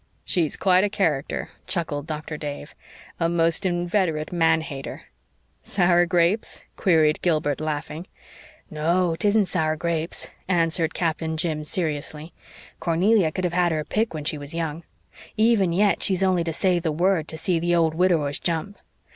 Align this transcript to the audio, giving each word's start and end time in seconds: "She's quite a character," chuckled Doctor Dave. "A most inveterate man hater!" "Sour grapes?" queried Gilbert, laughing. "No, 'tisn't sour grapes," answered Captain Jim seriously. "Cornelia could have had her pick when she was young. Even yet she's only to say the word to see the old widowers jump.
"She's 0.25 0.57
quite 0.57 0.83
a 0.83 0.89
character," 0.89 1.51
chuckled 1.67 2.07
Doctor 2.07 2.35
Dave. 2.35 2.73
"A 3.19 3.29
most 3.29 3.67
inveterate 3.67 4.31
man 4.33 4.61
hater!" 4.61 5.03
"Sour 5.61 6.07
grapes?" 6.07 6.65
queried 6.75 7.21
Gilbert, 7.21 7.61
laughing. 7.61 8.07
"No, 8.71 9.15
'tisn't 9.19 9.45
sour 9.47 9.75
grapes," 9.75 10.31
answered 10.47 10.95
Captain 10.95 11.37
Jim 11.37 11.63
seriously. 11.63 12.33
"Cornelia 12.79 13.31
could 13.31 13.43
have 13.43 13.53
had 13.53 13.71
her 13.71 13.85
pick 13.85 14.11
when 14.11 14.23
she 14.25 14.39
was 14.39 14.55
young. 14.55 14.81
Even 15.37 15.71
yet 15.71 16.01
she's 16.01 16.23
only 16.23 16.43
to 16.45 16.51
say 16.51 16.79
the 16.79 16.91
word 16.91 17.27
to 17.27 17.37
see 17.37 17.59
the 17.59 17.75
old 17.75 17.93
widowers 17.93 18.39
jump. 18.39 18.79